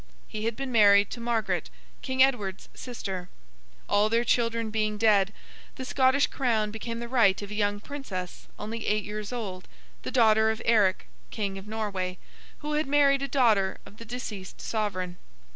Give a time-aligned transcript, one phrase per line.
[0.27, 1.69] He had been married to Margaret,
[2.01, 3.29] King Edward's sister.
[3.87, 5.31] All their children being dead,
[5.75, 9.67] the Scottish crown became the right of a young Princess only eight years old,
[10.01, 12.17] the daughter of Eric, King of Norway,
[12.61, 15.17] who had married a daughter of the deceased sovereign.